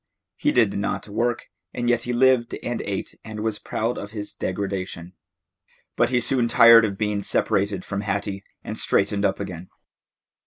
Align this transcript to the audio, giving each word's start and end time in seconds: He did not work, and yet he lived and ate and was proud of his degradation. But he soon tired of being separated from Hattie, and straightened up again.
He 0.35 0.51
did 0.51 0.73
not 0.73 1.07
work, 1.07 1.45
and 1.75 1.87
yet 1.87 2.01
he 2.09 2.11
lived 2.11 2.57
and 2.63 2.81
ate 2.81 3.13
and 3.23 3.41
was 3.41 3.59
proud 3.59 3.99
of 3.99 4.09
his 4.09 4.33
degradation. 4.33 5.13
But 5.95 6.09
he 6.09 6.19
soon 6.19 6.47
tired 6.47 6.85
of 6.85 6.97
being 6.97 7.21
separated 7.21 7.85
from 7.85 8.01
Hattie, 8.01 8.43
and 8.63 8.79
straightened 8.79 9.25
up 9.25 9.39
again. 9.39 9.69